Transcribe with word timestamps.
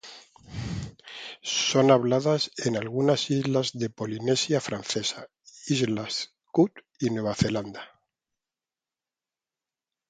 Son 1.43 1.91
habladas 1.91 2.49
en 2.57 2.75
algunas 2.75 3.29
islas 3.29 3.71
de 3.73 3.91
Polinesia 3.91 4.59
Francesa, 4.59 5.27
islas 5.67 6.33
Cook 6.51 6.73
y 6.99 7.11
Nueva 7.11 7.35
Zelanda. 7.35 7.87